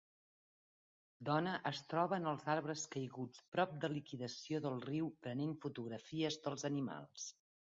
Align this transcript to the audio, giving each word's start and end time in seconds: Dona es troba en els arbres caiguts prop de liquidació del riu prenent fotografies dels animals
Dona 1.29 1.51
es 1.71 1.81
troba 1.91 2.17
en 2.21 2.25
els 2.31 2.47
arbres 2.53 2.85
caiguts 2.95 3.43
prop 3.57 3.75
de 3.85 3.91
liquidació 3.97 4.63
del 4.67 4.83
riu 4.89 5.13
prenent 5.27 5.55
fotografies 5.67 6.41
dels 6.49 6.67
animals 6.73 7.29